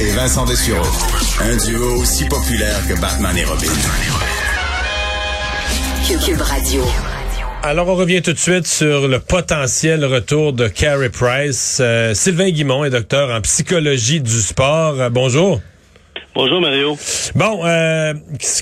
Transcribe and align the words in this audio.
et 0.00 0.10
Vincent 0.12 0.44
Dessureau. 0.44 0.86
Un 1.40 1.56
duo 1.56 2.00
aussi 2.00 2.24
populaire 2.26 2.86
que 2.88 3.00
Batman 3.00 3.36
et 3.36 3.44
Robin. 3.44 3.66
Cube 6.24 6.40
Radio. 6.40 6.82
Alors, 7.62 7.88
on 7.88 7.96
revient 7.96 8.22
tout 8.22 8.32
de 8.32 8.38
suite 8.38 8.66
sur 8.66 9.08
le 9.08 9.18
potentiel 9.18 10.04
retour 10.04 10.52
de 10.52 10.68
Carey 10.68 11.08
Price. 11.08 11.78
Euh, 11.80 12.14
Sylvain 12.14 12.50
Guimont 12.50 12.84
est 12.84 12.90
docteur 12.90 13.30
en 13.30 13.40
psychologie 13.40 14.20
du 14.20 14.40
sport. 14.40 15.00
Euh, 15.00 15.10
bonjour. 15.10 15.60
Bonjour 16.38 16.60
Mario. 16.60 16.96
Bon, 17.34 17.66
euh, 17.66 18.14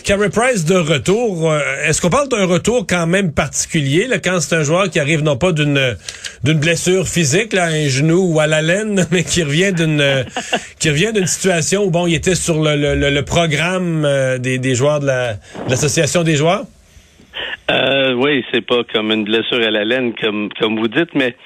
Carey 0.02 0.30
Price 0.30 0.64
de 0.64 0.76
retour. 0.76 1.52
euh, 1.52 1.60
Est-ce 1.86 2.00
qu'on 2.00 2.08
parle 2.08 2.30
d'un 2.30 2.46
retour 2.46 2.86
quand 2.88 3.06
même 3.06 3.32
particulier 3.34 4.06
là, 4.06 4.18
quand 4.18 4.40
c'est 4.40 4.56
un 4.56 4.62
joueur 4.62 4.88
qui 4.88 4.98
arrive 4.98 5.22
non 5.22 5.36
pas 5.36 5.52
d'une 5.52 5.94
d'une 6.42 6.58
blessure 6.58 7.06
physique, 7.06 7.52
là, 7.52 7.64
à 7.64 7.68
un 7.68 7.86
genou 7.88 8.32
ou 8.32 8.40
à 8.40 8.46
la 8.46 8.62
laine, 8.62 9.06
mais 9.10 9.24
qui 9.24 9.42
revient 9.42 9.74
d'une 9.74 10.00
euh, 10.00 10.24
qui 10.78 10.88
revient 10.88 11.12
d'une 11.12 11.26
situation 11.26 11.84
où 11.84 11.90
bon, 11.90 12.06
il 12.06 12.14
était 12.14 12.34
sur 12.34 12.62
le, 12.62 12.76
le- 12.76 12.94
le- 12.94 13.10
le 13.10 13.22
programme 13.26 14.06
euh, 14.06 14.38
des, 14.38 14.56
des 14.56 14.74
joueurs 14.74 15.00
de 15.00 15.06
la- 15.08 15.34
de 15.34 15.68
l'association 15.68 16.22
des 16.22 16.36
joueurs? 16.36 16.64
Euh, 17.70 18.14
oui, 18.14 18.42
c'est 18.54 18.64
pas 18.64 18.84
comme 18.90 19.12
une 19.12 19.24
blessure 19.24 19.58
à 19.62 19.70
la 19.70 19.84
laine, 19.84 20.14
comme, 20.18 20.48
comme 20.58 20.78
vous 20.78 20.88
dites, 20.88 21.14
mais 21.14 21.36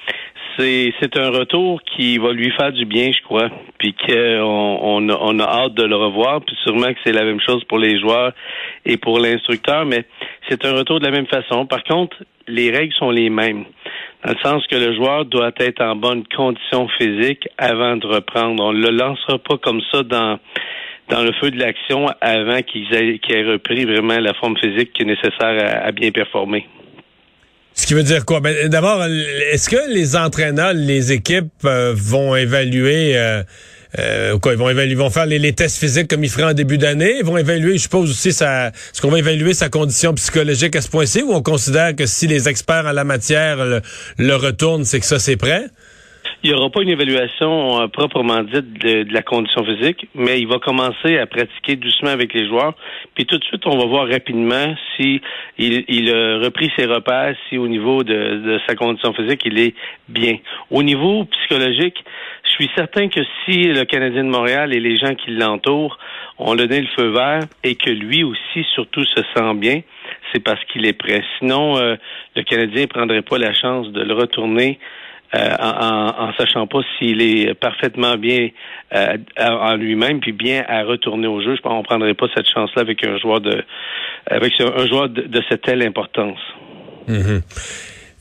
c'est, 0.61 1.17
un 1.17 1.29
retour 1.29 1.81
qui 1.83 2.17
va 2.17 2.31
lui 2.31 2.51
faire 2.51 2.71
du 2.71 2.85
bien, 2.85 3.11
je 3.11 3.21
crois. 3.23 3.49
Puis 3.77 3.93
qu'on 3.93 5.09
on 5.09 5.39
a, 5.39 5.43
hâte 5.43 5.73
de 5.73 5.83
le 5.83 5.95
revoir. 5.95 6.41
Puis 6.41 6.55
sûrement 6.63 6.87
que 6.87 6.99
c'est 7.03 7.13
la 7.13 7.23
même 7.23 7.39
chose 7.39 7.63
pour 7.65 7.79
les 7.79 7.99
joueurs 7.99 8.33
et 8.85 8.97
pour 8.97 9.19
l'instructeur, 9.19 9.85
mais 9.85 10.05
c'est 10.49 10.65
un 10.65 10.73
retour 10.73 10.99
de 10.99 11.05
la 11.05 11.11
même 11.11 11.27
façon. 11.27 11.65
Par 11.65 11.83
contre, 11.83 12.17
les 12.47 12.71
règles 12.71 12.93
sont 12.95 13.11
les 13.11 13.29
mêmes. 13.29 13.65
Dans 14.25 14.33
le 14.33 14.39
sens 14.43 14.67
que 14.67 14.75
le 14.75 14.93
joueur 14.95 15.25
doit 15.25 15.51
être 15.57 15.81
en 15.81 15.95
bonne 15.95 16.23
condition 16.35 16.87
physique 16.99 17.47
avant 17.57 17.97
de 17.97 18.07
reprendre. 18.07 18.63
On 18.63 18.73
ne 18.73 18.81
le 18.81 18.91
lancera 18.91 19.39
pas 19.39 19.57
comme 19.57 19.81
ça 19.91 20.03
dans 20.03 20.39
le 21.09 21.31
feu 21.33 21.51
de 21.51 21.59
l'action 21.59 22.07
avant 22.21 22.61
qu'ils 22.61 22.93
aient 22.93 23.43
repris 23.43 23.85
vraiment 23.85 24.19
la 24.19 24.33
forme 24.35 24.57
physique 24.57 24.93
qui 24.93 25.03
est 25.03 25.05
nécessaire 25.05 25.83
à 25.83 25.91
bien 25.91 26.11
performer. 26.11 26.67
Ce 27.73 27.85
qui 27.85 27.93
veut 27.93 28.03
dire 28.03 28.25
quoi? 28.25 28.39
Ben, 28.39 28.67
D'abord, 28.69 29.03
est-ce 29.51 29.69
que 29.69 29.93
les 29.93 30.15
entraîneurs, 30.15 30.73
les 30.73 31.11
équipes 31.11 31.51
euh, 31.65 31.93
vont 31.95 32.35
évaluer 32.35 33.17
euh, 33.17 33.43
euh, 33.99 34.37
quoi, 34.39 34.53
ils 34.53 34.57
vont 34.57 34.69
évaluer, 34.69 34.95
vont 34.95 35.09
faire 35.09 35.25
les, 35.25 35.53
tests 35.53 35.77
physiques 35.77 36.07
comme 36.07 36.23
ils 36.23 36.29
feraient 36.29 36.51
en 36.51 36.53
début 36.53 36.77
d'année? 36.77 37.17
Ils 37.19 37.25
vont 37.25 37.37
évaluer, 37.37 37.73
je 37.73 37.83
suppose 37.83 38.09
aussi, 38.09 38.31
sa, 38.31 38.67
est-ce 38.67 39.01
qu'on 39.01 39.09
va 39.09 39.19
évaluer 39.19 39.53
sa 39.53 39.69
condition 39.69 40.13
psychologique 40.13 40.75
à 40.75 40.81
ce 40.81 40.89
point-ci 40.89 41.21
ou 41.21 41.33
on 41.33 41.41
considère 41.41 41.95
que 41.95 42.05
si 42.05 42.27
les 42.27 42.47
experts 42.47 42.85
en 42.85 42.93
la 42.93 43.03
matière 43.03 43.57
le, 43.57 43.81
le 44.17 44.35
retournent, 44.35 44.85
c'est 44.85 44.99
que 44.99 45.05
ça, 45.05 45.19
c'est 45.19 45.37
prêt? 45.37 45.65
Il 46.43 46.49
n'y 46.49 46.57
aura 46.57 46.71
pas 46.71 46.81
une 46.81 46.89
évaluation 46.89 47.81
euh, 47.81 47.87
proprement 47.87 48.41
dite 48.41 48.73
de, 48.83 49.05
la 49.13 49.21
condition 49.21 49.63
physique, 49.63 50.07
mais 50.15 50.39
il 50.39 50.47
va 50.47 50.57
commencer 50.57 51.19
à 51.19 51.27
pratiquer 51.27 51.75
doucement 51.75 52.09
avec 52.09 52.33
les 52.33 52.47
joueurs. 52.47 52.73
Puis 53.13 53.27
tout 53.27 53.37
de 53.37 53.43
suite, 53.43 53.61
on 53.67 53.77
va 53.77 53.85
voir 53.85 54.07
rapidement 54.07 54.75
si 54.95 55.21
il, 55.59 56.09
a 56.09 56.39
repris 56.39 56.71
ses 56.75 56.85
repères, 56.85 57.35
si 57.47 57.59
au 57.59 57.67
niveau 57.67 58.03
de, 58.03 58.13
de 58.13 58.59
sa 58.67 58.75
condition 58.75 59.13
physique, 59.13 59.41
il 59.45 59.59
est 59.59 59.75
bien. 60.09 60.37
Au 60.71 60.81
niveau 60.81 61.25
psychologique, 61.25 62.03
je 62.43 62.49
suis 62.49 62.69
certain 62.75 63.07
que 63.07 63.21
si 63.45 63.63
le 63.63 63.85
Canadien 63.85 64.23
de 64.23 64.29
Montréal 64.29 64.73
et 64.73 64.79
les 64.79 64.97
gens 64.97 65.13
qui 65.13 65.31
l'entourent 65.31 65.99
ont 66.39 66.55
donné 66.55 66.81
le 66.81 66.87
feu 66.97 67.09
vert 67.09 67.41
et 67.63 67.75
que 67.75 67.91
lui 67.91 68.23
aussi, 68.23 68.65
surtout, 68.73 69.05
se 69.05 69.21
sent 69.35 69.53
bien, 69.55 69.81
c'est 70.33 70.43
parce 70.43 70.63
qu'il 70.65 70.85
est 70.87 70.93
prêt. 70.93 71.23
Sinon, 71.37 71.77
euh, 71.77 71.95
le 72.35 72.43
Canadien 72.43 72.81
ne 72.81 72.87
prendrait 72.87 73.21
pas 73.21 73.37
la 73.37 73.53
chance 73.53 73.89
de 73.89 74.01
le 74.01 74.13
retourner 74.13 74.79
euh, 75.33 75.55
en, 75.59 76.27
en, 76.27 76.33
sachant 76.33 76.67
pas 76.67 76.79
s'il 76.97 77.21
est 77.21 77.53
parfaitement 77.53 78.17
bien 78.17 78.49
euh, 78.93 79.17
en 79.39 79.75
lui-même 79.75 80.19
puis 80.19 80.33
bien 80.33 80.63
à 80.67 80.83
retourner 80.83 81.27
au 81.27 81.41
jeu. 81.41 81.55
Je 81.55 81.61
pense 81.61 81.73
qu'on 81.73 81.83
prendrait 81.83 82.13
pas 82.13 82.27
cette 82.35 82.49
chance-là 82.49 82.81
avec 82.81 83.05
un 83.05 83.17
joueur 83.17 83.39
de 83.39 83.63
avec 84.29 84.53
un 84.59 84.85
joueur 84.87 85.07
de, 85.07 85.41
cette 85.49 85.61
telle 85.61 85.83
importance. 85.83 86.39
Euh, 87.09 87.39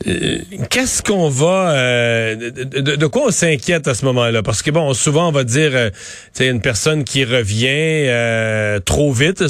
Qu'est-ce 0.03 1.03
qu'on 1.03 1.29
va 1.29 1.73
euh, 1.73 2.35
de, 2.35 3.07
quoi 3.07 3.27
on 3.27 3.31
s'inquiète 3.31 3.87
à 3.87 3.93
ce 3.93 4.07
moment-là? 4.07 4.43
Parce 4.43 4.63
que 4.63 4.71
bon, 4.71 4.95
souvent 4.95 5.29
on 5.29 5.33
va 5.33 5.45
dire, 5.45 5.73
euh, 5.75 5.91
une 6.41 6.63
personne 6.63 7.05
qui 7.05 7.23
revient 7.23 7.67
euh, 8.09 8.81
trop 8.81 9.13
vite. 9.13 9.45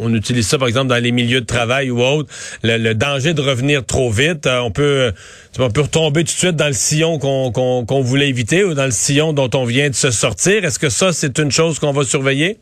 On 0.00 0.14
utilise 0.14 0.46
ça 0.46 0.56
par 0.56 0.68
exemple 0.68 0.86
dans 0.86 1.02
les 1.02 1.10
milieux 1.10 1.40
de 1.40 1.46
travail 1.46 1.90
ou 1.90 2.00
autre. 2.00 2.32
Le, 2.62 2.92
danger 2.92 3.34
de 3.34 3.40
revenir 3.40 3.84
trop 3.84 4.08
vite, 4.08 4.46
euh, 4.46 4.60
on 4.60 4.70
peut, 4.70 5.12
on 5.58 5.70
peut 5.70 5.80
retomber 5.80 6.20
tout 6.20 6.32
de 6.32 6.38
suite 6.38 6.56
dans 6.56 6.68
le 6.68 6.74
sillon 6.74 7.18
qu'on 7.18 8.02
voulait 8.02 8.28
éviter 8.28 8.62
ou 8.62 8.74
dans 8.74 8.84
le 8.84 8.92
sillon 8.92 9.32
dont 9.32 9.50
on 9.54 9.64
vient 9.64 9.90
de 9.90 9.96
se 9.96 10.12
sortir. 10.12 10.64
Est-ce 10.64 10.78
que 10.78 10.90
ça 10.90 11.12
c'est 11.12 11.40
une 11.40 11.50
chose 11.50 11.80
qu'on 11.80 11.92
va 11.92 12.04
surveiller? 12.04 12.58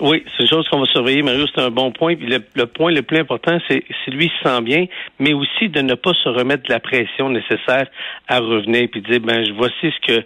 Oui, 0.00 0.24
c'est 0.36 0.42
une 0.42 0.48
chose 0.48 0.68
qu'on 0.68 0.80
va 0.80 0.86
surveiller, 0.86 1.22
Mario, 1.22 1.46
c'est 1.54 1.60
un 1.60 1.70
bon 1.70 1.92
point. 1.92 2.16
Puis 2.16 2.26
le, 2.26 2.66
point 2.66 2.90
le 2.90 3.02
plus 3.02 3.18
important, 3.18 3.58
c'est 3.68 3.84
si 4.04 4.10
lui 4.10 4.30
se 4.36 4.48
sent 4.48 4.60
bien, 4.62 4.86
mais 5.18 5.32
aussi 5.32 5.68
de 5.68 5.80
ne 5.80 5.94
pas 5.94 6.12
se 6.22 6.28
remettre 6.28 6.64
de 6.64 6.72
la 6.72 6.80
pression 6.80 7.30
nécessaire 7.30 7.86
à 8.28 8.38
revenir, 8.38 8.88
puis 8.90 9.00
dire 9.02 9.20
ben 9.20 9.44
voici 9.56 9.92
ce 9.92 10.06
que 10.06 10.24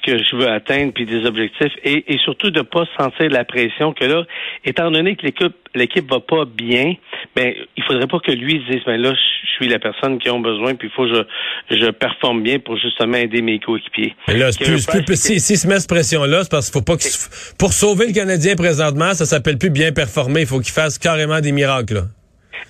que 0.00 0.18
je 0.18 0.36
veux 0.36 0.48
atteindre, 0.48 0.92
puis 0.92 1.06
des 1.06 1.24
objectifs, 1.26 1.72
et, 1.84 2.12
et 2.12 2.18
surtout 2.18 2.50
de 2.50 2.62
pas 2.62 2.84
sentir 2.98 3.28
la 3.30 3.44
pression 3.44 3.92
que 3.92 4.04
là, 4.04 4.24
étant 4.64 4.90
donné 4.90 5.16
que 5.16 5.24
l'équipe 5.26 5.54
l'équipe 5.74 6.10
va 6.10 6.18
pas 6.20 6.44
bien, 6.46 6.94
ben 7.36 7.54
il 7.76 7.84
faudrait 7.84 8.08
pas 8.08 8.18
que 8.18 8.32
lui 8.32 8.62
se 8.66 8.72
dise 8.72 8.82
ben 8.84 9.00
là 9.00 9.12
je 9.14 9.48
suis 9.52 9.68
la 9.68 9.78
personne 9.78 10.18
qui 10.18 10.28
ont 10.30 10.40
besoin, 10.40 10.74
puis 10.74 10.88
il 10.88 10.94
faut 10.94 11.04
que 11.06 11.24
je 11.70 11.76
je 11.76 11.90
performe 11.90 12.42
bien 12.42 12.58
pour 12.58 12.76
justement 12.78 13.16
aider 13.18 13.42
mes 13.42 13.58
coéquipiers. 13.60 14.14
Mais 14.28 14.36
là, 14.38 14.50
c'est 14.52 14.64
plus, 14.64 14.86
plus, 14.86 15.04
plus- 15.04 15.20
si, 15.20 15.38
si 15.40 15.56
se 15.56 15.66
met 15.68 15.78
cette 15.78 15.88
pression-là, 15.90 16.42
c'est 16.42 16.50
parce 16.50 16.70
qu'il 16.70 16.78
faut 16.80 16.84
pas 16.84 16.96
qu'il 16.96 17.10
se- 17.10 17.54
pour 17.56 17.72
sauver 17.72 18.06
le 18.08 18.12
Canadien 18.12 18.56
présentement, 18.56 19.14
ça 19.14 19.26
s'appelle 19.26 19.58
plus 19.58 19.70
bien 19.70 19.92
performer. 19.92 20.40
Il 20.40 20.46
faut 20.46 20.58
qu'il 20.60 20.72
fasse 20.72 20.98
carrément 20.98 21.40
des 21.40 21.52
miracles. 21.52 21.94
là. 21.94 22.02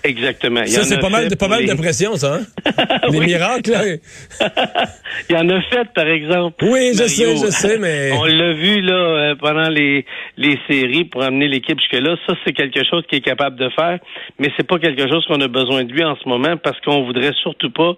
Exactement. 0.03 0.63
Il 0.63 0.69
Ça, 0.71 0.83
c'est 0.85 0.99
pas 0.99 1.09
mal, 1.11 1.29
de, 1.29 1.35
pas 1.35 1.49
mal 1.49 1.67
de 1.67 1.75
pression, 1.75 2.17
ça. 2.17 2.41
Hein? 2.41 2.71
Les 3.11 3.21
miracles, 3.21 3.71
là. 3.71 3.83
Il 5.29 5.35
y 5.35 5.39
en 5.39 5.49
a 5.49 5.61
fait, 5.63 5.89
par 5.95 6.07
exemple. 6.07 6.65
Oui, 6.65 6.93
je 6.95 6.99
Mario. 7.01 7.37
sais, 7.37 7.47
je 7.47 7.51
sais, 7.51 7.79
mais- 7.79 8.11
On 8.19 8.25
l'a 8.25 8.53
vu 8.53 8.81
là 8.81 8.95
euh, 8.95 9.35
pendant 9.37 9.69
les, 9.69 10.07
les 10.37 10.59
séries 10.69 11.05
pour 11.05 11.23
amener 11.23 11.49
l'équipe 11.49 11.79
jusque-là. 11.79 12.17
Ça, 12.27 12.35
c'est 12.45 12.53
quelque 12.53 12.81
chose 12.89 13.05
qu'il 13.09 13.19
est 13.19 13.23
capable 13.23 13.57
de 13.57 13.69
faire, 13.71 13.99
mais 14.39 14.49
c'est 14.57 14.67
pas 14.67 14.79
quelque 14.79 15.09
chose 15.09 15.25
qu'on 15.27 15.41
a 15.41 15.49
besoin 15.49 15.85
de 15.85 15.93
lui 15.93 16.05
en 16.05 16.17
ce 16.17 16.29
moment 16.29 16.57
parce 16.57 16.81
qu'on 16.81 17.05
voudrait 17.05 17.33
surtout 17.43 17.71
pas 17.71 17.95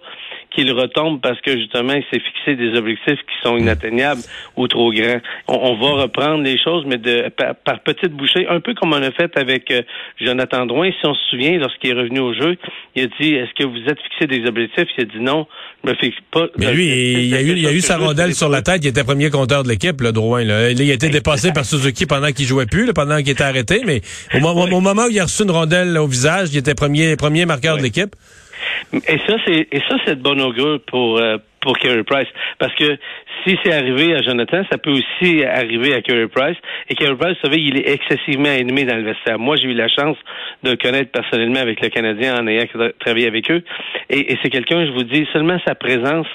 qu'il 0.55 0.71
retombe 0.71 1.21
parce 1.21 1.39
que 1.41 1.57
justement, 1.57 1.93
il 1.93 2.03
s'est 2.11 2.23
fixé 2.23 2.55
des 2.55 2.77
objectifs 2.77 3.19
qui 3.19 3.35
sont 3.43 3.57
inatteignables 3.57 4.21
ou 4.55 4.67
trop 4.67 4.91
grands. 4.91 5.19
On, 5.47 5.55
on 5.55 5.75
va 5.75 6.03
reprendre 6.03 6.43
les 6.43 6.57
choses, 6.57 6.85
mais 6.85 6.97
de 6.97 7.29
par, 7.29 7.55
par 7.55 7.79
petites 7.81 8.13
bouchées, 8.13 8.47
un 8.47 8.59
peu 8.59 8.73
comme 8.73 8.93
on 8.93 9.01
a 9.01 9.11
fait 9.11 9.35
avec 9.37 9.71
euh, 9.71 9.81
Jonathan 10.19 10.65
Drouin. 10.65 10.91
Si 10.91 11.05
on 11.05 11.13
se 11.13 11.21
souvient, 11.29 11.57
lorsqu'il 11.57 11.91
est 11.91 11.93
revenu 11.93 12.19
au 12.19 12.33
jeu, 12.33 12.57
il 12.95 13.03
a 13.03 13.07
dit 13.19 13.33
Est-ce 13.33 13.53
que 13.53 13.67
vous 13.67 13.89
êtes 13.89 13.99
fixé 14.01 14.27
des 14.27 14.47
objectifs? 14.47 14.87
Il 14.97 15.03
a 15.03 15.05
dit 15.05 15.19
non, 15.19 15.47
je 15.83 15.89
me 15.89 15.95
fixe 15.95 16.17
pas. 16.31 16.47
Mais 16.57 16.73
lui, 16.73 16.85
il, 16.85 17.27
y 17.27 17.35
a 17.35 17.41
eu, 17.41 17.55
il 17.55 17.67
a 17.67 17.71
eu 17.71 17.81
sa 17.81 17.97
rondelle 17.97 18.33
sur 18.33 18.49
la 18.49 18.61
tête. 18.61 18.83
Il 18.83 18.87
était 18.87 19.03
premier 19.03 19.29
compteur 19.29 19.63
de 19.63 19.69
l'équipe, 19.69 19.99
le 20.01 20.11
Drouin. 20.11 20.43
Là. 20.43 20.71
Il 20.71 20.89
a 20.89 20.93
été 20.93 21.09
dépassé 21.09 21.51
par 21.51 21.65
Suzuki 21.65 22.05
pendant 22.05 22.31
qu'il 22.31 22.45
jouait 22.45 22.65
plus, 22.65 22.85
là, 22.85 22.93
pendant 22.93 23.17
qu'il 23.17 23.29
était 23.29 23.43
arrêté. 23.43 23.81
Mais 23.85 24.01
au 24.33 24.39
moment 24.39 25.05
où 25.05 25.09
il 25.09 25.19
a 25.19 25.23
reçu 25.23 25.43
une 25.43 25.51
rondelle 25.51 25.97
au 25.97 26.07
visage, 26.07 26.49
il 26.51 26.57
était 26.57 26.75
premier, 26.75 27.15
premier 27.15 27.45
marqueur 27.45 27.77
de 27.77 27.81
l'équipe. 27.81 28.15
Et 28.93 29.17
ça, 29.27 29.35
c'est 29.45 29.67
et 29.71 29.81
ça, 29.89 29.97
c'est 30.05 30.15
de 30.15 30.21
bon 30.21 30.39
augure 30.41 30.79
pour 30.87 31.17
euh, 31.17 31.37
pour 31.61 31.77
Carey 31.77 32.03
Price. 32.03 32.27
Parce 32.59 32.73
que 32.75 32.97
si 33.45 33.57
c'est 33.63 33.73
arrivé 33.73 34.13
à 34.15 34.21
Jonathan, 34.21 34.63
ça 34.71 34.77
peut 34.77 34.91
aussi 34.91 35.43
arriver 35.43 35.93
à 35.93 36.01
Carey 36.01 36.27
Price. 36.27 36.57
Et 36.89 36.95
Carey 36.95 37.15
Price, 37.15 37.35
vous 37.43 37.49
savez, 37.49 37.61
il 37.61 37.77
est 37.77 37.89
excessivement 37.89 38.49
animé 38.49 38.85
dans 38.85 38.95
le 38.95 39.03
vestiaire. 39.03 39.39
Moi, 39.39 39.55
j'ai 39.57 39.67
eu 39.69 39.73
la 39.73 39.87
chance 39.87 40.17
de 40.63 40.71
le 40.71 40.75
connaître 40.77 41.11
personnellement 41.11 41.59
avec 41.59 41.81
le 41.81 41.89
Canadien 41.89 42.35
en 42.39 42.47
ayant 42.47 42.63
tra- 42.63 42.91
travaillé 42.99 43.27
avec 43.27 43.49
eux. 43.51 43.63
Et, 44.09 44.37
c'est 44.41 44.49
quelqu'un, 44.49 44.85
je 44.85 44.91
vous 44.91 45.03
dis, 45.03 45.27
seulement 45.33 45.57
sa 45.67 45.75
présence, 45.75 46.27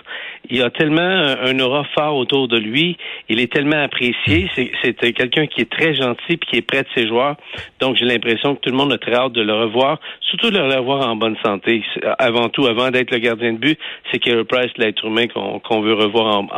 il 0.50 0.62
a 0.62 0.70
tellement 0.70 1.00
un, 1.02 1.58
aura 1.60 1.84
fort 1.96 2.16
autour 2.16 2.48
de 2.48 2.58
lui. 2.58 2.96
Il 3.28 3.40
est 3.40 3.52
tellement 3.52 3.82
apprécié. 3.82 4.48
C'est 4.56 5.12
quelqu'un 5.12 5.46
qui 5.46 5.60
est 5.62 5.70
très 5.70 5.94
gentil 5.94 6.36
puis 6.36 6.50
qui 6.50 6.56
est 6.56 6.62
près 6.62 6.82
de 6.82 6.88
ses 6.94 7.06
joueurs. 7.06 7.36
Donc, 7.80 7.96
j'ai 7.96 8.04
l'impression 8.06 8.54
que 8.54 8.60
tout 8.60 8.70
le 8.70 8.76
monde 8.76 8.92
a 8.92 8.98
très 8.98 9.14
hâte 9.14 9.32
de 9.32 9.42
le 9.42 9.54
revoir, 9.54 9.98
surtout 10.20 10.50
de 10.50 10.58
le 10.58 10.64
revoir 10.76 11.08
en 11.08 11.16
bonne 11.16 11.36
santé. 11.44 11.82
Avant 12.18 12.48
tout, 12.48 12.66
avant 12.66 12.90
d'être 12.90 13.10
le 13.10 13.18
gardien 13.18 13.52
de 13.52 13.58
but, 13.58 13.78
c'est 14.10 14.18
Carey 14.18 14.44
Price, 14.44 14.70
l'être 14.76 15.04
humain 15.04 15.26
qu'on 15.28 15.80
veut 15.80 15.94
revoir 15.94 16.38
en- 16.38 16.48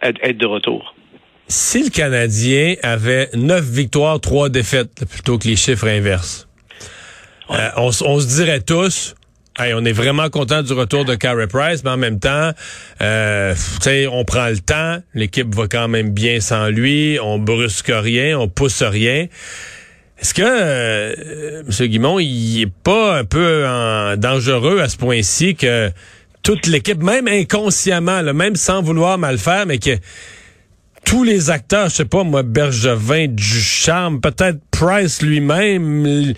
à- 0.00 0.08
être 0.08 0.38
de 0.38 0.46
retour. 0.46 0.94
Si 1.48 1.82
le 1.84 1.90
Canadien 1.90 2.76
avait 2.82 3.28
neuf 3.34 3.64
victoires, 3.64 4.20
trois 4.20 4.48
défaites, 4.48 5.04
plutôt 5.10 5.38
que 5.38 5.46
les 5.48 5.56
chiffres 5.56 5.88
inverses, 5.88 6.48
euh, 7.50 7.68
on, 7.76 7.90
se 7.92 8.26
dirait 8.36 8.60
tous, 8.60 9.14
Hey, 9.58 9.74
on 9.74 9.84
est 9.84 9.92
vraiment 9.92 10.30
content 10.30 10.62
du 10.62 10.72
retour 10.72 11.04
de 11.04 11.14
Carey 11.14 11.46
Price, 11.46 11.84
mais 11.84 11.90
en 11.90 11.98
même 11.98 12.18
temps, 12.18 12.52
euh, 13.02 13.54
on 14.10 14.24
prend 14.24 14.48
le 14.48 14.58
temps, 14.60 14.96
l'équipe 15.12 15.54
va 15.54 15.68
quand 15.68 15.88
même 15.88 16.08
bien 16.14 16.40
sans 16.40 16.68
lui, 16.68 17.18
on 17.22 17.38
brusque 17.38 17.92
rien, 17.94 18.38
on 18.38 18.48
pousse 18.48 18.82
rien. 18.82 19.26
Est-ce 20.18 20.32
que 20.32 20.42
euh, 20.42 21.62
M. 21.68 21.86
Guimont, 21.88 22.18
il 22.18 22.62
est 22.62 22.72
pas 22.82 23.18
un 23.18 23.24
peu 23.26 23.66
en- 23.66 24.16
dangereux 24.16 24.80
à 24.80 24.88
ce 24.88 24.96
point-ci 24.96 25.54
que 25.54 25.90
toute 26.42 26.66
l'équipe, 26.66 27.02
même 27.02 27.28
inconsciemment, 27.28 28.20
là, 28.20 28.32
même 28.32 28.56
sans 28.56 28.82
vouloir 28.82 29.18
mal 29.18 29.38
faire, 29.38 29.66
mais 29.66 29.78
que 29.78 29.96
tous 31.04 31.24
les 31.24 31.50
acteurs, 31.50 31.88
je 31.88 31.96
sais 31.96 32.04
pas 32.04 32.24
moi, 32.24 32.42
Bergevin, 32.42 33.26
Ducharme, 33.28 34.20
peut-être 34.20 34.58
Price 34.70 35.22
lui-même, 35.22 36.34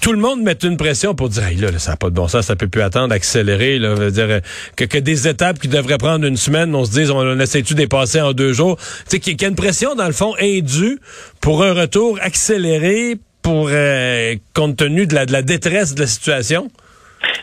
tout 0.00 0.12
le 0.12 0.18
monde 0.18 0.42
met 0.42 0.56
une 0.62 0.76
pression 0.76 1.14
pour 1.14 1.28
dire, 1.28 1.44
hey, 1.44 1.56
là, 1.56 1.76
ça 1.78 1.92
n'a 1.92 1.96
pas 1.96 2.10
de 2.10 2.14
bon 2.14 2.28
sens, 2.28 2.46
ça 2.46 2.56
peut 2.56 2.68
plus 2.68 2.82
attendre, 2.82 3.12
accélérer, 3.14 3.78
là, 3.78 4.10
dire 4.10 4.40
que, 4.76 4.84
que 4.84 4.98
des 4.98 5.28
étapes 5.28 5.58
qui 5.58 5.68
devraient 5.68 5.98
prendre 5.98 6.26
une 6.26 6.36
semaine, 6.36 6.74
on 6.74 6.84
se 6.84 6.92
dise, 6.92 7.10
on, 7.10 7.18
on 7.18 7.38
essaie-tu 7.40 7.74
dépasser 7.74 8.20
en 8.20 8.32
deux 8.32 8.52
jours, 8.52 8.76
tu 8.76 8.84
sais, 9.08 9.20
qu'il 9.20 9.40
y 9.40 9.44
a 9.44 9.48
une 9.48 9.56
pression 9.56 9.94
dans 9.94 10.06
le 10.06 10.12
fond 10.12 10.34
indue 10.40 10.98
pour 11.40 11.64
un 11.64 11.72
retour 11.72 12.18
accéléré, 12.22 13.18
pour 13.42 13.68
euh, 13.70 14.36
compte 14.54 14.76
tenu 14.76 15.06
de 15.06 15.14
la 15.14 15.42
détresse 15.42 15.94
de 15.94 16.00
la 16.00 16.06
situation. 16.06 16.70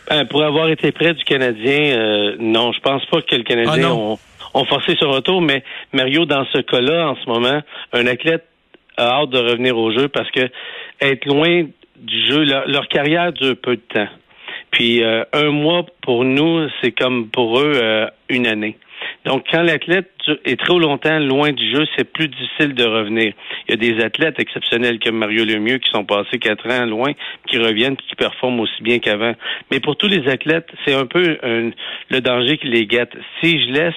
Ben, 0.09 0.25
pour 0.25 0.43
avoir 0.43 0.69
été 0.69 0.91
près 0.91 1.13
du 1.13 1.23
Canadien, 1.23 1.97
euh, 1.97 2.35
non, 2.39 2.71
je 2.71 2.79
pense 2.79 3.05
pas 3.05 3.21
que 3.21 3.35
le 3.35 3.43
Canadien 3.43 3.89
ah, 3.89 3.93
ont, 3.93 4.19
ont 4.53 4.65
forcé 4.65 4.95
ce 4.99 5.05
retour, 5.05 5.41
mais 5.41 5.63
Mario, 5.93 6.25
dans 6.25 6.45
ce 6.53 6.59
cas-là, 6.59 7.09
en 7.09 7.15
ce 7.15 7.29
moment, 7.29 7.61
un 7.93 8.07
athlète 8.07 8.45
a 8.97 9.21
hâte 9.21 9.29
de 9.29 9.39
revenir 9.39 9.77
au 9.77 9.91
jeu 9.91 10.07
parce 10.07 10.29
que 10.31 10.49
être 11.01 11.25
loin 11.25 11.65
du 11.95 12.25
jeu. 12.27 12.43
Leur, 12.43 12.87
carrière 12.87 13.31
dure 13.33 13.55
peu 13.61 13.75
de 13.75 13.81
temps. 13.81 14.07
Puis 14.71 15.03
euh, 15.03 15.23
un 15.33 15.49
mois 15.51 15.85
pour 16.01 16.23
nous, 16.23 16.67
c'est 16.81 16.91
comme 16.91 17.29
pour 17.29 17.59
eux 17.59 17.73
euh, 17.75 18.07
une 18.29 18.47
année. 18.47 18.77
Donc, 19.25 19.45
quand 19.51 19.61
l'athlète 19.61 20.11
est 20.45 20.59
trop 20.59 20.79
longtemps 20.79 21.19
loin 21.19 21.51
du 21.51 21.69
jeu, 21.71 21.85
c'est 21.95 22.03
plus 22.03 22.27
difficile 22.27 22.73
de 22.73 22.85
revenir. 22.85 23.33
Il 23.67 23.71
y 23.71 23.73
a 23.73 23.77
des 23.77 24.03
athlètes 24.03 24.39
exceptionnels 24.39 24.99
comme 24.99 25.17
Mario 25.17 25.45
Lemieux 25.45 25.77
qui 25.77 25.89
sont 25.91 26.05
passés 26.05 26.39
quatre 26.39 26.69
ans 26.69 26.85
loin, 26.85 27.11
qui 27.47 27.57
reviennent, 27.57 27.97
qui 27.97 28.15
performent 28.15 28.61
aussi 28.61 28.81
bien 28.81 28.99
qu'avant. 28.99 29.33
Mais 29.71 29.79
pour 29.79 29.95
tous 29.97 30.07
les 30.07 30.27
athlètes, 30.29 30.69
c'est 30.85 30.93
un 30.93 31.05
peu 31.05 31.37
le 32.09 32.21
danger 32.21 32.57
qui 32.57 32.67
les 32.67 32.85
guette. 32.85 33.15
Si 33.41 33.61
je 33.63 33.71
laisse, 33.71 33.95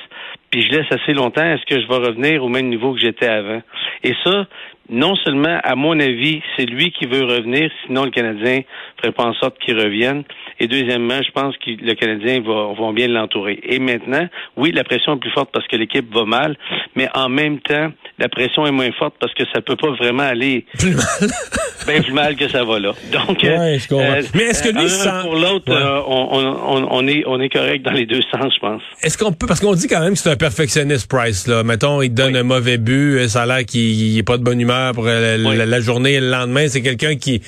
puis 0.51 0.63
je 0.63 0.77
laisse 0.77 0.87
assez 0.91 1.15
longtemps, 1.15 1.45
est-ce 1.45 1.65
que 1.67 1.81
je 1.81 1.87
vais 1.87 2.07
revenir 2.07 2.45
au 2.45 2.49
même 2.49 2.69
niveau 2.69 2.93
que 2.93 3.01
j'étais 3.01 3.29
avant? 3.29 3.63
Et 4.05 4.15
ça, 4.25 4.47
non 4.88 5.14
seulement, 5.17 5.58
à 5.62 5.75
mon 5.75 5.99
avis, 5.99 6.43
c'est 6.56 6.67
lui 6.67 6.90
qui 6.93 7.06
veut 7.06 7.25
revenir, 7.25 7.70
sinon 7.87 8.05
le 8.05 8.11
Canadien 8.11 8.62
ferait 9.00 9.12
pas 9.12 9.25
en 9.25 9.34
sorte 9.34 9.58
qu'il 9.58 9.79
revienne. 9.79 10.25
Et 10.58 10.67
deuxièmement, 10.67 11.20
je 11.23 11.31
pense 11.31 11.56
que 11.58 11.70
le 11.70 11.94
Canadien 11.94 12.40
va, 12.40 12.73
va 12.73 12.93
bien 12.93 13.08
l'entourer. 13.08 13.61
Et 13.62 13.79
maintenant, 13.79 14.26
oui, 14.56 14.73
la 14.73 14.84
pression 14.84 15.14
est 15.14 15.20
plus 15.20 15.31
forte 15.31 15.50
parce 15.52 15.67
que 15.67 15.76
l'équipe 15.76 16.12
va 16.12 16.25
mal, 16.25 16.56
mais 16.94 17.08
en 17.14 17.29
même 17.29 17.61
temps, 17.61 17.93
la 18.23 18.29
pression 18.29 18.65
est 18.65 18.71
moins 18.71 18.93
forte 18.93 19.15
parce 19.19 19.35
que 19.35 19.43
ça 19.53 19.61
peut 19.61 19.75
pas 19.75 19.91
vraiment 19.99 20.23
aller 20.23 20.65
plus 20.79 20.95
mal. 20.95 21.07
bien 21.89 22.01
plus 22.03 22.13
mal 22.13 22.37
que 22.37 22.49
ça 22.49 22.63
va 22.63 22.79
là. 22.79 22.93
Donc, 23.11 23.43
ouais, 23.43 23.81
je 23.81 23.93
euh, 23.93 24.23
mais 24.35 24.45
est-ce 24.45 24.63
que 24.63 24.69
lui, 24.69 24.85
euh, 24.85 25.23
pour 25.23 25.35
l'autre, 25.35 25.73
euh, 25.73 26.01
on, 26.07 26.29
on, 26.33 26.89
on, 26.89 27.09
est 27.09 27.25
on 27.27 27.41
est 27.41 27.49
correct 27.49 27.85
dans 27.85 27.91
les 27.91 28.07
deux 28.07 28.21
sens, 28.31 28.53
je 28.55 28.61
pense. 28.61 28.81
Est-ce 29.03 29.19
qu'on 29.19 29.33
peut 29.33 29.49
parce 29.49 29.59
qu'on 29.59 29.75
dit 29.75 29.89
quand 29.89 29.99
même 29.99 30.13
que 30.13 30.21
c'est 30.21 30.31
un 30.31 30.37
perfectionniste 30.37 31.09
Price 31.09 31.49
là. 31.49 31.65
Mettons, 31.65 32.01
il 32.01 32.15
donne 32.15 32.37
un 32.37 32.45
mauvais 32.45 32.79
but, 32.79 33.29
ça 33.29 33.43
a 33.43 33.47
l'air 33.47 33.65
qu'il 33.67 34.17
est 34.17 34.23
pas 34.23 34.39
de 34.39 34.45
bonne 34.45 34.61
humeur 34.61 34.93
pour 34.93 35.05
la, 35.05 35.81
journée 35.81 36.13
et 36.13 36.21
le 36.21 36.31
lendemain. 36.31 36.69
C'est 36.69 36.83
quelqu'un 36.83 37.17
qui, 37.17 37.43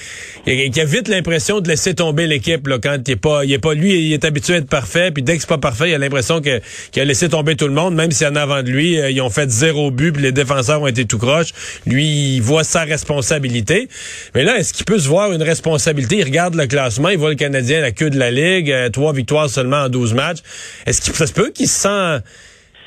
qui 0.44 0.80
a 0.80 0.84
vite 0.84 1.06
l'impression 1.06 1.60
de 1.60 1.68
laisser 1.68 1.94
tomber 1.94 2.26
l'équipe 2.26 2.66
là 2.66 2.78
quand 2.82 2.96
il 3.06 3.12
est 3.12 3.16
pas, 3.16 3.44
il 3.44 3.52
est 3.52 3.60
pas 3.60 3.74
lui, 3.74 4.08
il 4.08 4.12
est 4.12 4.24
habitué 4.24 4.54
à 4.54 4.56
être 4.56 4.68
parfait. 4.68 5.12
Puis 5.12 5.22
dès 5.22 5.36
que 5.36 5.42
c'est 5.42 5.48
pas 5.48 5.58
parfait, 5.58 5.90
il 5.90 5.94
a 5.94 5.98
l'impression 5.98 6.40
que 6.40 6.60
qu'il 6.90 7.00
a 7.00 7.04
laissé 7.04 7.28
tomber 7.28 7.54
tout 7.54 7.68
le 7.68 7.74
monde, 7.74 7.94
même 7.94 8.10
si 8.10 8.26
en 8.26 8.34
avant 8.34 8.64
de 8.64 8.70
lui, 8.70 8.94
ils 8.94 9.20
ont 9.20 9.30
fait 9.30 9.48
zéro 9.48 9.92
but, 9.92 10.10
puis 10.10 10.22
les 10.22 10.32
défenseurs 10.32 10.63
ont 10.70 10.86
été 10.86 11.04
tout 11.04 11.18
croche. 11.18 11.52
Lui, 11.86 12.36
il 12.36 12.40
voit 12.40 12.64
sa 12.64 12.84
responsabilité. 12.84 13.88
Mais 14.34 14.44
là, 14.44 14.58
est-ce 14.58 14.72
qu'il 14.72 14.84
peut 14.84 14.98
se 14.98 15.08
voir 15.08 15.32
une 15.32 15.42
responsabilité? 15.42 16.18
Il 16.18 16.24
regarde 16.24 16.54
le 16.54 16.66
classement, 16.66 17.08
il 17.08 17.18
voit 17.18 17.30
le 17.30 17.36
Canadien 17.36 17.78
à 17.78 17.82
la 17.82 17.92
queue 17.92 18.10
de 18.10 18.18
la 18.18 18.30
Ligue, 18.30 18.70
euh, 18.70 18.88
trois 18.90 19.12
victoires 19.12 19.48
seulement 19.48 19.82
en 19.82 19.88
12 19.88 20.14
matchs. 20.14 20.38
Est-ce 20.86 21.00
qu'il 21.00 21.14
ça 21.14 21.26
se 21.26 21.32
peut 21.32 21.50
qu'il 21.50 21.68
se 21.68 21.80
sent 21.80 22.24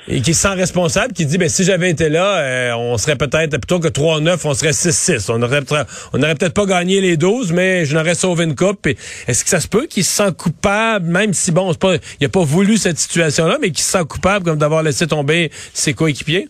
et 0.10 0.22
qui 0.22 0.34
se 0.34 0.42
sent 0.42 0.54
responsable, 0.54 1.14
qui 1.14 1.26
dit 1.26 1.38
ben 1.38 1.50
si 1.50 1.64
j'avais 1.64 1.90
été 1.90 2.10
là, 2.10 2.38
euh, 2.38 2.74
on 2.76 2.98
serait 2.98 3.18
peut-être 3.18 3.58
plutôt 3.58 3.80
que 3.80 3.88
3-9, 3.88 4.40
on 4.46 4.54
serait 4.54 4.72
6-6. 4.72 5.30
On 5.30 5.42
aurait 5.42 5.62
on 6.14 6.24
aurait 6.24 6.36
peut-être 6.36 6.54
pas 6.54 6.66
gagné 6.66 7.02
les 7.02 7.18
12, 7.18 7.52
mais 7.52 7.86
je 7.86 7.94
n'aurais 7.94 8.16
sauvé 8.16 8.46
une 8.46 8.56
coupe. 8.56 8.88
Est-ce 9.28 9.44
que 9.44 9.50
ça 9.50 9.60
se 9.60 9.68
peut 9.68 9.86
qu'il 9.86 10.06
se 10.06 10.12
sent 10.12 10.32
coupable, 10.38 11.08
même 11.08 11.34
si 11.34 11.52
bon, 11.52 11.74
il 12.20 12.26
a 12.26 12.30
pas 12.30 12.44
voulu 12.44 12.78
cette 12.78 13.00
situation-là, 13.00 13.58
mais 13.62 13.72
qu'il 13.72 13.84
se 13.84 13.92
sent 13.92 14.06
coupable 14.08 14.46
comme 14.46 14.58
d'avoir 14.58 14.84
laissé 14.84 15.08
tomber 15.08 15.52
ses 15.74 15.94
coéquipiers? 15.94 16.48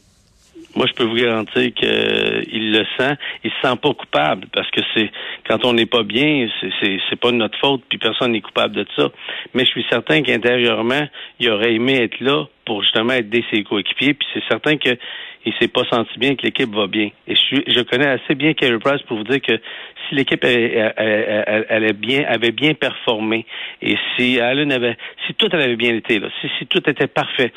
Moi, 0.78 0.86
je 0.86 0.94
peux 0.94 1.06
vous 1.06 1.16
garantir 1.16 1.74
qu'il 1.74 2.72
le 2.72 2.86
sent. 3.00 3.16
Il 3.44 3.50
se 3.50 3.68
sent 3.68 3.76
pas 3.82 3.94
coupable 3.96 4.46
parce 4.54 4.70
que 4.70 4.82
c'est 4.94 5.10
quand 5.48 5.66
on 5.66 5.74
n'est 5.74 5.88
pas 5.88 6.04
bien, 6.04 6.48
c'est 6.62 7.00
c'est 7.10 7.20
pas 7.20 7.32
notre 7.32 7.58
faute, 7.58 7.82
puis 7.90 7.98
personne 7.98 8.34
n'est 8.34 8.42
coupable 8.42 8.76
de 8.76 8.86
ça. 8.96 9.10
Mais 9.56 9.66
je 9.66 9.72
suis 9.72 9.86
certain 9.90 10.22
qu'intérieurement, 10.22 11.08
il 11.40 11.50
aurait 11.50 11.74
aimé 11.74 11.96
être 12.04 12.20
là 12.20 12.46
pour 12.68 12.84
justement 12.84 13.14
aider 13.14 13.44
ses 13.50 13.64
coéquipiers. 13.64 14.14
Puis 14.14 14.28
c'est 14.34 14.44
certain 14.50 14.76
que 14.76 14.90
il 15.46 15.54
s'est 15.62 15.70
pas 15.70 15.86
senti 15.90 16.20
bien 16.20 16.36
que 16.36 16.42
l'équipe 16.44 16.70
va 16.76 16.88
bien. 16.88 17.10
Et 17.26 17.36
je, 17.36 17.62
je 17.66 17.82
connais 17.84 18.08
assez 18.08 18.36
bien 18.36 18.54
Carey 18.54 18.78
Price 18.80 19.02
pour 19.04 19.18
vous 19.18 19.24
dire 19.24 19.42
que 19.42 19.54
si 20.08 20.16
l'équipe 20.16 20.44
elle, 20.44 21.94
bien, 21.94 22.26
avait 22.28 22.52
bien 22.52 22.74
performé 22.74 23.46
et 23.82 23.96
si 24.16 24.42
Allen 24.42 24.72
avait, 24.74 24.98
si 25.26 25.34
tout 25.36 25.48
avait 25.54 25.78
bien 25.78 25.96
été 25.96 26.20
là, 26.20 26.28
si, 26.42 26.50
si 26.60 26.68
tout 26.68 26.82
était 26.90 27.08
parfait, 27.08 27.54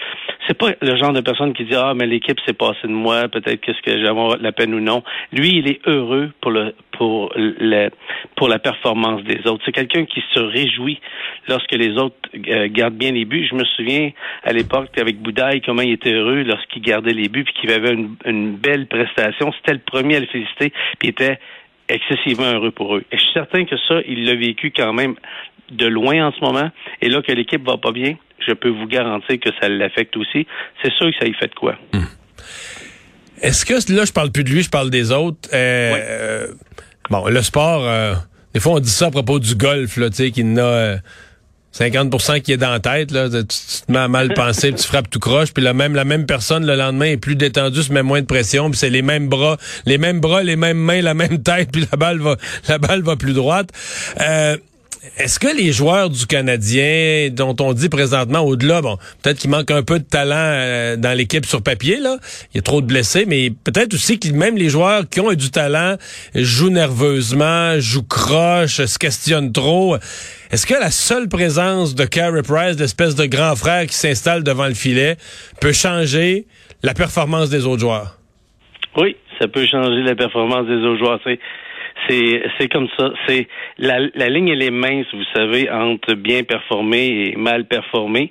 c'est 0.47 0.57
pas 0.57 0.71
le 0.81 0.97
genre 0.97 1.13
de 1.13 1.21
personne 1.21 1.53
qui 1.53 1.65
dit 1.65 1.75
ah 1.75 1.93
mais 1.97 2.07
l'équipe 2.07 2.39
s'est 2.47 2.53
passée 2.53 2.87
de 2.87 2.93
moi, 2.93 3.29
peut-être 3.29 3.61
qu'est-ce 3.61 3.83
que 3.83 4.05
j'avais 4.05 4.37
la 4.41 4.53
peine 4.53 4.73
ou 4.73 4.81
non. 4.81 5.03
Lui, 5.33 5.59
il 5.59 5.69
est 5.69 5.81
heureux 5.89 6.31
pour 6.41 6.53
le 6.53 6.75
pour 7.01 7.33
le 7.35 7.89
pour 8.37 8.49
la 8.49 8.59
performance 8.59 9.25
des 9.25 9.47
autres. 9.47 9.63
C'est 9.65 9.73
quelqu'un 9.73 10.05
qui 10.05 10.23
se 10.35 10.39
réjouit 10.39 11.01
lorsque 11.49 11.73
les 11.73 11.97
autres 11.97 12.15
euh, 12.35 12.69
gardent 12.71 12.99
bien 12.99 13.13
les 13.13 13.25
buts. 13.25 13.47
Je 13.51 13.55
me 13.55 13.65
souviens 13.65 14.11
à 14.45 14.53
l'époque 14.53 14.91
avec 14.99 15.19
Boudaille 15.19 15.63
comment 15.63 15.81
il 15.81 15.93
était 15.93 16.13
heureux 16.13 16.43
lorsqu'il 16.43 16.83
gardait 16.83 17.15
les 17.15 17.31
buts 17.31 17.45
puis 17.45 17.55
qu'il 17.55 17.71
avait 17.71 17.95
une, 17.95 18.17
une 18.27 18.55
belle 18.55 18.87
prestation. 18.87 19.51
C'était 19.53 19.73
le 19.73 19.79
premier 19.79 20.17
à 20.17 20.21
le 20.21 20.27
féliciter 20.27 20.75
puis 20.99 21.09
il 21.09 21.09
était 21.09 21.39
excessivement 21.89 22.53
heureux 22.53 22.71
pour 22.71 22.95
eux. 22.95 23.05
Et 23.11 23.17
je 23.17 23.23
suis 23.23 23.33
certain 23.33 23.65
que 23.65 23.77
ça, 23.89 24.01
il 24.07 24.27
l'a 24.27 24.35
vécu 24.35 24.71
quand 24.71 24.93
même 24.93 25.15
de 25.71 25.87
loin 25.87 26.27
en 26.27 26.33
ce 26.33 26.41
moment. 26.41 26.69
Et 27.01 27.09
là 27.09 27.23
que 27.23 27.33
l'équipe 27.33 27.67
va 27.67 27.79
pas 27.79 27.93
bien, 27.93 28.17
je 28.47 28.53
peux 28.53 28.69
vous 28.69 28.87
garantir 28.87 29.41
que 29.41 29.49
ça 29.59 29.71
l'affecte 29.71 30.19
aussi. 30.19 30.47
C'est 30.85 30.93
sûr 30.93 31.11
que 31.11 31.17
ça 31.19 31.27
y 31.27 31.33
fait 31.33 31.49
de 31.49 31.55
quoi. 31.55 31.79
Hmm. 31.95 32.05
Est-ce 33.43 33.65
que 33.65 33.73
là, 33.95 34.05
je 34.05 34.13
parle 34.13 34.31
plus 34.31 34.45
de 34.45 34.51
lui, 34.51 34.63
je 34.63 34.69
parle 34.69 34.91
des 34.91 35.13
autres. 35.13 35.49
Euh, 35.55 35.95
euh, 35.95 36.47
bon, 37.11 37.27
le 37.27 37.43
sport, 37.43 37.83
euh, 37.85 38.15
des 38.55 38.61
fois 38.61 38.73
on 38.73 38.81
dit 38.81 38.91
ça 38.91 39.07
à 39.07 39.11
propos 39.11 39.39
du 39.39 39.55
golf, 39.55 39.97
là, 39.97 40.11
tu 40.11 40.17
sais, 40.17 40.31
qu'il 40.31 40.53
n'a 40.53 40.99
50% 41.79 42.41
qui 42.41 42.53
est 42.53 42.57
dans 42.57 42.71
la 42.71 42.81
tête, 42.81 43.13
là, 43.13 43.29
tu, 43.29 43.45
te 43.45 43.93
mets 43.93 43.99
à 43.99 44.09
mal 44.09 44.35
penser, 44.35 44.73
tu 44.73 44.85
frappes 44.85 45.09
tout 45.09 45.21
croche, 45.21 45.53
puis 45.53 45.63
la 45.63 45.73
même 45.73 45.95
la 45.95 46.05
même 46.05 46.27
personne 46.27 46.67
le 46.67 46.75
lendemain 46.75 47.07
est 47.07 47.17
plus 47.17 47.37
détendue, 47.37 47.83
se 47.83 47.93
met 47.93 48.03
moins 48.03 48.21
de 48.21 48.27
pression, 48.27 48.71
puis 48.71 48.79
c'est 48.79 48.91
les 48.91 49.03
mêmes 49.03 49.29
bras, 49.29 49.57
les 49.87 49.99
mêmes 49.99 50.21
bras, 50.21 50.43
les 50.43 50.57
mêmes 50.57 50.79
mains, 50.79 51.01
la 51.01 51.15
même 51.15 51.43
tête, 51.43 51.71
puis 51.73 51.87
la 51.91 51.97
balle 51.97 52.19
va 52.19 52.37
la 52.69 52.79
balle 52.79 53.03
va 53.03 53.17
plus 53.17 53.35
droite. 53.35 53.71
Euh, 54.21 54.57
est-ce 55.17 55.39
que 55.39 55.49
les 55.57 55.73
joueurs 55.73 56.11
du 56.11 56.27
Canadien, 56.27 57.31
dont 57.31 57.57
on 57.61 57.73
dit 57.73 57.89
présentement 57.89 58.41
au-delà, 58.41 58.83
bon, 58.83 58.99
peut-être 59.23 59.39
qu'il 59.39 59.49
manque 59.49 59.71
un 59.71 59.83
peu 59.83 59.99
de 59.99 60.05
talent 60.05 60.35
euh, 60.37 60.97
dans 60.97 61.17
l'équipe 61.17 61.47
sur 61.47 61.63
papier, 61.63 61.99
là, 62.01 62.19
il 62.53 62.57
y 62.57 62.61
a 62.61 62.63
trop 62.63 62.83
de 62.83 62.87
blessés, 62.87 63.25
mais 63.27 63.51
peut-être 63.51 63.95
aussi 63.95 64.21
que 64.21 64.29
même 64.29 64.57
les 64.57 64.69
joueurs 64.69 65.09
qui 65.09 65.21
ont 65.21 65.33
du 65.33 65.51
talent 65.51 65.97
jouent 66.35 66.71
nerveusement, 66.71 67.81
jouent 67.81 68.07
croche, 68.07 68.85
se 68.85 68.99
questionnent 68.99 69.53
trop. 69.53 69.97
Est-ce 70.51 70.67
que 70.67 70.75
la 70.75 70.91
seule 70.91 71.29
présence 71.29 71.95
de 71.95 72.05
Carey 72.05 72.43
Price, 72.43 72.79
l'espèce 72.79 73.15
de 73.15 73.25
grand 73.25 73.57
frère 73.57 73.87
qui 73.87 73.95
s'installe 73.95 74.43
devant 74.43 74.67
le 74.67 74.75
filet, 74.75 75.17
peut 75.63 75.73
changer 75.73 76.47
la 76.83 76.93
performance 76.93 77.49
des 77.49 77.65
autres 77.65 77.81
joueurs? 77.81 78.19
Oui, 78.99 79.17
ça 79.39 79.49
peut 79.49 79.67
changer 79.67 80.03
la 80.03 80.15
performance 80.15 80.67
des 80.67 80.77
autres 80.85 80.99
joueurs. 80.99 81.21
C'est 82.09 82.69
comme 82.71 82.89
ça. 82.99 83.13
C'est 83.27 83.49
la, 83.79 83.99
la 84.15 84.29
ligne 84.29 84.49
elle 84.49 84.63
est 84.63 84.71
mince, 84.71 85.07
vous 85.13 85.25
savez, 85.35 85.71
entre 85.71 86.15
bien 86.15 86.43
performer 86.43 87.33
et 87.33 87.37
mal 87.37 87.67
performer. 87.67 88.31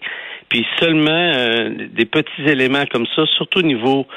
Puis 0.50 0.66
seulement 0.80 1.12
euh, 1.12 1.70
des 1.92 2.06
petits 2.06 2.42
éléments 2.42 2.86
comme 2.92 3.06
ça, 3.16 3.26
surtout 3.38 3.60
au 3.60 3.64
niveau 3.64 4.08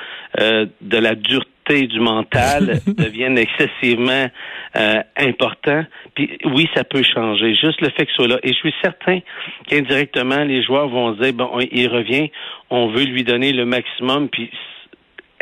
euh, 0.40 0.64
de 0.80 0.96
la 0.96 1.14
dureté 1.14 1.86
du 1.86 2.00
mental, 2.00 2.80
deviennent 2.86 3.36
excessivement 3.36 4.28
euh, 4.76 5.02
importants. 5.16 5.84
Puis 6.14 6.38
oui, 6.46 6.68
ça 6.74 6.84
peut 6.84 7.02
changer. 7.02 7.54
Juste 7.54 7.82
le 7.82 7.90
fait 7.90 8.06
que 8.06 8.12
ce 8.12 8.16
soit 8.16 8.28
là. 8.28 8.38
Et 8.42 8.48
je 8.48 8.58
suis 8.58 8.74
certain 8.82 9.20
qu'indirectement, 9.68 10.42
les 10.44 10.62
joueurs 10.62 10.88
vont 10.88 11.14
se 11.14 11.20
dire, 11.20 11.34
bon, 11.34 11.50
il 11.70 11.88
revient, 11.88 12.30
on 12.70 12.88
veut 12.88 13.04
lui 13.04 13.24
donner 13.24 13.52
le 13.52 13.66
maximum, 13.66 14.30
puis 14.30 14.50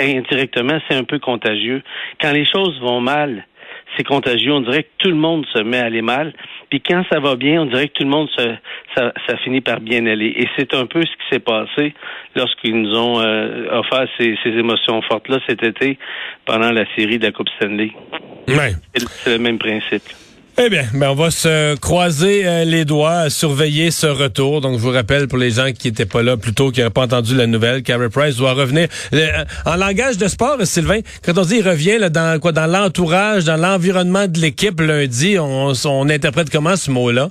indirectement, 0.00 0.80
c'est 0.88 0.96
un 0.96 1.04
peu 1.04 1.18
contagieux. 1.18 1.82
Quand 2.20 2.32
les 2.32 2.46
choses 2.46 2.80
vont 2.80 3.00
mal, 3.00 3.46
c'est 3.96 4.04
contagieux. 4.04 4.52
On 4.52 4.60
dirait 4.60 4.84
que 4.84 4.88
tout 4.98 5.08
le 5.08 5.16
monde 5.16 5.46
se 5.52 5.62
met 5.62 5.78
à 5.78 5.86
aller 5.86 6.02
mal. 6.02 6.32
Puis 6.68 6.80
quand 6.80 7.04
ça 7.10 7.20
va 7.20 7.36
bien, 7.36 7.62
on 7.62 7.66
dirait 7.66 7.88
que 7.88 7.94
tout 7.94 8.04
le 8.04 8.10
monde 8.10 8.28
se, 8.36 8.42
ça, 8.96 9.12
ça 9.26 9.36
finit 9.38 9.60
par 9.60 9.80
bien 9.80 10.06
aller. 10.06 10.32
Et 10.36 10.48
c'est 10.56 10.74
un 10.74 10.86
peu 10.86 11.00
ce 11.02 11.10
qui 11.10 11.28
s'est 11.30 11.40
passé 11.40 11.94
lorsqu'ils 12.36 12.80
nous 12.80 12.94
ont 12.96 13.20
euh, 13.20 13.78
offert 13.78 14.06
ces, 14.18 14.36
ces 14.42 14.50
émotions 14.50 15.02
fortes-là 15.02 15.38
cet 15.48 15.62
été 15.62 15.98
pendant 16.44 16.70
la 16.70 16.84
série 16.96 17.18
de 17.18 17.26
la 17.26 17.32
Coupe 17.32 17.48
Stanley. 17.56 17.90
Ouais. 18.48 18.72
C'est 18.94 19.32
le 19.32 19.38
même 19.38 19.58
principe. 19.58 20.02
Eh 20.62 20.68
bien, 20.68 20.84
ben 20.92 21.08
on 21.08 21.14
va 21.14 21.30
se 21.30 21.74
croiser 21.76 22.46
euh, 22.46 22.64
les 22.66 22.84
doigts, 22.84 23.30
surveiller 23.30 23.90
ce 23.90 24.06
retour. 24.06 24.60
Donc, 24.60 24.76
je 24.76 24.82
vous 24.82 24.90
rappelle 24.90 25.26
pour 25.26 25.38
les 25.38 25.52
gens 25.52 25.72
qui 25.72 25.88
n'étaient 25.88 26.04
pas 26.04 26.22
là 26.22 26.36
plus 26.36 26.52
tôt, 26.52 26.70
qui 26.70 26.80
n'auraient 26.80 26.90
pas 26.90 27.04
entendu 27.04 27.34
la 27.34 27.46
nouvelle, 27.46 27.82
Carey 27.82 28.10
Price 28.10 28.36
doit 28.36 28.52
revenir. 28.52 28.88
en 29.64 29.76
langage 29.76 30.18
de 30.18 30.28
sport, 30.28 30.58
Sylvain, 30.64 31.00
quand 31.24 31.38
on 31.38 31.46
dit 31.46 31.56
il 31.60 31.66
revient 31.66 32.10
dans 32.10 32.38
quoi, 32.38 32.52
dans 32.52 32.66
l'entourage, 32.66 33.46
dans 33.46 33.56
l'environnement 33.56 34.28
de 34.28 34.38
l'équipe 34.38 34.78
lundi, 34.82 35.38
on, 35.38 35.72
on 35.86 36.10
interprète 36.10 36.50
comment 36.50 36.76
ce 36.76 36.90
mot-là? 36.90 37.30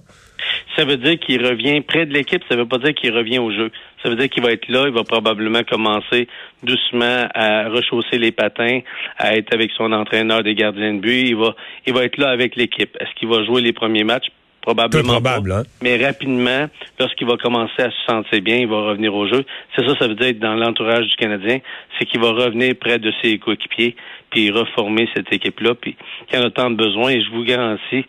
Ça 0.79 0.85
veut 0.85 0.95
dire 0.95 1.19
qu'il 1.19 1.45
revient 1.45 1.81
près 1.81 2.05
de 2.05 2.13
l'équipe, 2.13 2.41
ça 2.47 2.55
veut 2.55 2.65
pas 2.65 2.77
dire 2.77 2.93
qu'il 2.93 3.13
revient 3.13 3.39
au 3.39 3.51
jeu. 3.51 3.69
Ça 4.01 4.09
veut 4.09 4.15
dire 4.15 4.29
qu'il 4.29 4.41
va 4.41 4.53
être 4.53 4.69
là, 4.69 4.85
il 4.87 4.93
va 4.93 5.03
probablement 5.03 5.61
commencer 5.63 6.29
doucement 6.63 7.27
à 7.35 7.67
rechausser 7.67 8.17
les 8.17 8.31
patins, 8.31 8.79
à 9.17 9.35
être 9.35 9.53
avec 9.53 9.71
son 9.75 9.91
entraîneur 9.91 10.41
des 10.41 10.55
gardiens 10.55 10.93
de 10.93 10.99
but. 10.99 11.27
Il 11.27 11.35
va, 11.35 11.53
il 11.85 11.93
va 11.93 12.05
être 12.05 12.15
là 12.15 12.29
avec 12.29 12.55
l'équipe. 12.55 12.95
Est-ce 13.01 13.13
qu'il 13.15 13.27
va 13.27 13.43
jouer 13.43 13.61
les 13.61 13.73
premiers 13.73 14.05
matchs? 14.05 14.27
Probablement 14.61 15.13
probable, 15.13 15.49
pas. 15.49 15.59
Hein? 15.59 15.63
Mais 15.81 15.97
rapidement, 15.97 16.67
lorsqu'il 16.97 17.27
va 17.27 17.35
commencer 17.35 17.81
à 17.81 17.91
se 17.91 18.05
sentir 18.07 18.41
bien, 18.41 18.59
il 18.59 18.67
va 18.67 18.81
revenir 18.81 19.13
au 19.13 19.27
jeu. 19.27 19.43
C'est 19.75 19.85
ça, 19.85 19.97
ça 19.99 20.07
veut 20.07 20.15
dire 20.15 20.27
être 20.27 20.39
dans 20.39 20.55
l'entourage 20.55 21.07
du 21.07 21.15
Canadien, 21.17 21.59
c'est 21.97 22.05
qu'il 22.05 22.21
va 22.21 22.31
revenir 22.31 22.73
près 22.79 22.99
de 22.99 23.11
ses 23.21 23.37
coéquipiers, 23.37 23.97
puis 24.29 24.49
reformer 24.49 25.09
cette 25.13 25.33
équipe-là, 25.33 25.75
puis 25.75 25.97
qu'il 26.29 26.39
en 26.39 26.45
a 26.45 26.51
tant 26.51 26.69
de 26.69 26.77
besoin. 26.77 27.11
Et 27.11 27.21
je 27.21 27.29
vous 27.31 27.43
garantis, 27.43 28.05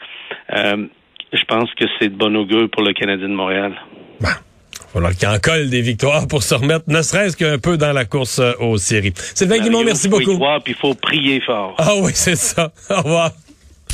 euh, 0.54 0.86
je 1.32 1.44
pense 1.44 1.68
que 1.78 1.84
c'est 1.98 2.08
de 2.08 2.16
bon 2.16 2.36
augure 2.36 2.68
pour 2.70 2.82
le 2.82 2.92
Canadien 2.92 3.28
de 3.28 3.34
Montréal. 3.34 3.74
Bon. 4.20 4.28
Il 4.28 4.78
va 4.84 4.92
falloir 4.92 5.16
qu'il 5.16 5.28
en 5.28 5.38
colle 5.38 5.70
des 5.70 5.82
victoires 5.82 6.26
pour 6.26 6.42
se 6.42 6.54
remettre, 6.54 6.84
ne 6.88 7.00
serait-ce 7.00 7.36
qu'un 7.36 7.58
peu 7.58 7.76
dans 7.76 7.92
la 7.92 8.04
course 8.04 8.40
euh, 8.40 8.52
aux 8.58 8.76
séries. 8.76 9.12
Sylvain 9.34 9.58
Guimond, 9.58 9.84
merci 9.84 10.08
beaucoup. 10.08 10.36
Il 10.66 10.74
faut 10.74 10.94
prier 10.94 11.40
fort. 11.40 11.76
Ah 11.78 11.92
oui, 12.00 12.10
c'est 12.14 12.34
ça. 12.34 12.72
Au 12.90 13.02
revoir. 13.02 13.30